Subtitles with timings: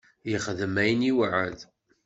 [0.29, 1.59] Yexdem ayen i iweεεed.